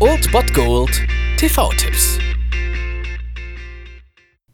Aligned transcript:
Old 0.00 0.32
Bot 0.32 0.54
Gold 0.54 1.02
TV-Tipps. 1.36 2.18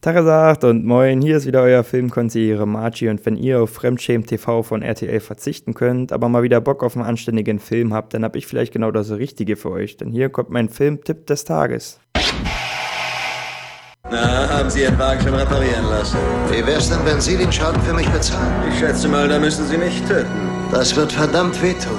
Tagesagt 0.01 0.65
und 0.65 0.85
moin, 0.85 1.23
hier 1.23 1.37
ist 1.37 1.47
wieder 1.47 1.63
euer 1.63 1.85
Filmkonsigliere 1.85 2.67
Margie 2.67 3.09
und 3.09 3.25
wenn 3.25 3.37
ihr 3.37 3.63
auf 3.63 3.71
Fremdschämen 3.71 4.27
TV 4.27 4.65
von 4.65 4.83
RTL 4.83 5.21
verzichten 5.21 5.75
könnt, 5.75 6.11
aber 6.11 6.29
mal 6.29 6.43
wieder 6.43 6.61
Bock 6.61 6.83
auf 6.83 6.97
einen 6.97 7.07
anständigen 7.07 7.61
Film 7.61 7.95
habt, 7.95 8.13
dann 8.13 8.25
hab 8.25 8.35
ich 8.35 8.49
vielleicht 8.49 8.73
genau 8.73 8.91
das 8.91 9.13
Richtige 9.13 9.55
für 9.55 9.71
euch, 9.71 9.97
denn 9.97 10.11
hier 10.11 10.29
kommt 10.29 10.51
mein 10.51 10.69
Filmtipp 10.69 11.29
des 11.29 11.45
Tages. 11.45 12.01
Na, 14.11 14.49
haben 14.49 14.71
Sie 14.71 14.83
Ihren 14.83 14.99
Wagen 14.99 15.21
schon 15.21 15.35
reparieren 15.35 15.89
lassen? 15.89 16.19
Wie 16.51 16.67
wär's 16.67 16.91
denn, 16.91 16.99
wenn 17.05 17.21
Sie 17.21 17.37
den 17.37 17.53
Schaden 17.53 17.81
für 17.83 17.95
mich 17.95 18.09
bezahlen? 18.09 18.73
Ich 18.73 18.81
schätze 18.81 19.07
mal, 19.07 19.29
da 19.29 19.39
müssen 19.39 19.65
Sie 19.69 19.79
mich 19.79 20.03
töten. 20.03 20.51
Das 20.73 20.97
wird 20.97 21.13
verdammt 21.13 21.63
wehtun. 21.63 21.99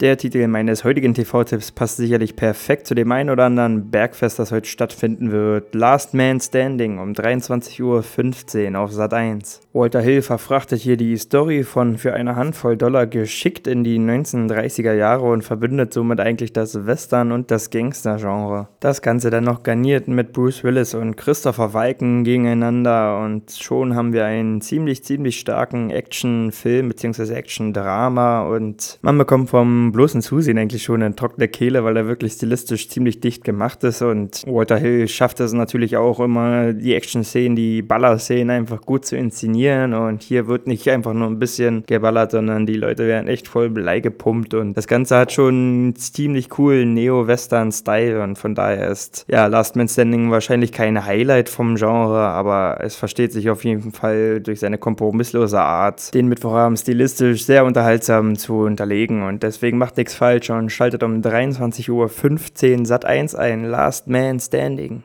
Der 0.00 0.18
Titel 0.18 0.46
meines 0.46 0.84
heutigen 0.84 1.14
TV-Tipps 1.14 1.72
passt 1.72 1.96
sicherlich 1.96 2.36
perfekt 2.36 2.86
zu 2.86 2.94
dem 2.94 3.10
ein 3.12 3.30
oder 3.30 3.46
anderen 3.46 3.90
Bergfest, 3.90 4.38
das 4.38 4.52
heute 4.52 4.68
stattfinden 4.68 5.32
wird. 5.32 5.74
Last 5.74 6.12
Man 6.12 6.38
Standing 6.38 6.98
um 6.98 7.12
23.15 7.12 8.72
Uhr 8.72 8.78
auf 8.78 8.92
Sat 8.92 9.14
1. 9.14 9.62
Walter 9.72 10.02
Hill 10.02 10.20
verfrachtet 10.20 10.82
hier 10.82 10.98
die 10.98 11.16
Story 11.16 11.62
von 11.62 11.96
für 11.96 12.12
eine 12.12 12.36
Handvoll 12.36 12.76
Dollar 12.76 13.06
geschickt 13.06 13.66
in 13.66 13.84
die 13.84 13.98
1930er 13.98 14.92
Jahre 14.92 15.30
und 15.30 15.44
verbindet 15.44 15.94
somit 15.94 16.20
eigentlich 16.20 16.52
das 16.52 16.86
Western 16.86 17.32
und 17.32 17.50
das 17.50 17.70
Gangster-Genre. 17.70 18.68
Das 18.80 19.00
Ganze 19.00 19.30
dann 19.30 19.44
noch 19.44 19.62
garniert 19.62 20.08
mit 20.08 20.34
Bruce 20.34 20.62
Willis 20.62 20.92
und 20.92 21.16
Christopher 21.16 21.72
Walken 21.72 22.22
gegeneinander 22.24 23.18
und 23.20 23.50
schon 23.50 23.96
haben 23.96 24.12
wir 24.12 24.26
einen 24.26 24.60
ziemlich, 24.60 25.04
ziemlich 25.04 25.40
starken 25.40 25.88
Action-Film 25.88 26.88
bzw. 26.90 27.32
Action-Drama 27.32 28.42
und 28.42 28.98
man 29.00 29.16
bekommt 29.16 29.48
vom 29.48 29.85
bloßen 29.92 30.22
Zusehen 30.22 30.58
eigentlich 30.58 30.82
schon 30.82 31.02
eine 31.02 31.14
trockene 31.14 31.48
Kehle, 31.48 31.84
weil 31.84 31.96
er 31.96 32.06
wirklich 32.06 32.32
stilistisch 32.32 32.88
ziemlich 32.88 33.20
dicht 33.20 33.44
gemacht 33.44 33.84
ist. 33.84 34.02
Und 34.02 34.42
Walter 34.46 34.76
Hill 34.76 35.08
schafft 35.08 35.40
es 35.40 35.52
natürlich 35.52 35.96
auch 35.96 36.20
immer, 36.20 36.72
die 36.72 36.94
Action-Szenen, 36.94 37.56
die 37.56 37.82
Baller-Szenen 37.82 38.50
einfach 38.50 38.82
gut 38.82 39.04
zu 39.04 39.16
inszenieren. 39.16 39.94
Und 39.94 40.22
hier 40.22 40.46
wird 40.46 40.66
nicht 40.66 40.88
einfach 40.88 41.12
nur 41.12 41.28
ein 41.28 41.38
bisschen 41.38 41.84
geballert, 41.86 42.32
sondern 42.32 42.66
die 42.66 42.74
Leute 42.74 43.06
werden 43.06 43.28
echt 43.28 43.48
voll 43.48 43.70
Blei 43.70 44.00
gepumpt. 44.00 44.54
Und 44.54 44.76
das 44.76 44.86
Ganze 44.86 45.16
hat 45.16 45.32
schon 45.32 45.54
einen 45.54 45.96
ziemlich 45.96 46.48
coolen 46.48 46.94
Neo-Western-Style. 46.94 48.22
Und 48.22 48.38
von 48.38 48.54
daher 48.54 48.88
ist 48.88 49.24
ja 49.28 49.46
Last 49.46 49.76
Man 49.76 49.88
Standing 49.88 50.30
wahrscheinlich 50.30 50.72
kein 50.72 51.04
Highlight 51.04 51.48
vom 51.48 51.76
Genre, 51.76 52.20
aber 52.20 52.78
es 52.80 52.96
versteht 52.96 53.32
sich 53.32 53.50
auf 53.50 53.64
jeden 53.64 53.92
Fall 53.92 54.40
durch 54.40 54.60
seine 54.60 54.78
kompromisslose 54.78 55.60
Art, 55.60 56.14
den 56.14 56.28
Mittwochabend 56.28 56.78
stilistisch 56.78 57.44
sehr 57.44 57.64
unterhaltsam 57.64 58.36
zu 58.36 58.58
unterlegen. 58.58 59.22
Und 59.22 59.42
deswegen 59.42 59.75
Deswegen 59.76 59.84
macht 59.84 59.98
nichts 59.98 60.14
falsch 60.14 60.48
und 60.48 60.70
schaltet 60.70 61.02
um 61.02 61.20
23.15 61.20 62.78
Uhr 62.78 62.86
Sat 62.86 63.04
1 63.04 63.34
ein. 63.34 63.64
Last 63.64 64.08
Man 64.08 64.40
Standing. 64.40 65.02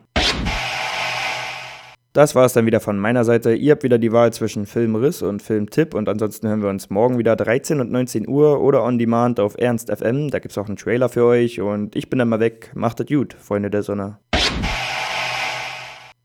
Das 2.13 2.35
war 2.35 2.45
es 2.45 2.53
dann 2.53 2.65
wieder 2.65 2.79
von 2.79 2.97
meiner 2.97 3.25
Seite. 3.25 3.53
Ihr 3.53 3.73
habt 3.73 3.83
wieder 3.83 3.97
die 3.97 4.13
Wahl 4.13 4.31
zwischen 4.31 4.65
Filmriss 4.65 5.21
und 5.23 5.41
Filmtipp 5.41 5.93
und 5.93 6.07
ansonsten 6.07 6.47
hören 6.47 6.61
wir 6.61 6.69
uns 6.69 6.89
morgen 6.89 7.17
wieder 7.17 7.35
13 7.35 7.81
und 7.81 7.91
19 7.91 8.29
Uhr 8.29 8.61
oder 8.61 8.83
on 8.83 8.97
demand 8.97 9.41
auf 9.41 9.55
Ernst 9.57 9.91
FM. 9.91 10.29
Da 10.29 10.39
gibt 10.39 10.51
es 10.51 10.57
auch 10.57 10.67
einen 10.67 10.77
Trailer 10.77 11.09
für 11.09 11.25
euch 11.25 11.59
und 11.59 11.97
ich 11.97 12.09
bin 12.09 12.19
dann 12.19 12.29
mal 12.29 12.39
weg. 12.39 12.71
Macht 12.73 13.01
es 13.01 13.07
gut, 13.07 13.33
Freunde 13.33 13.69
der 13.69 13.83
Sonne. 13.83 14.19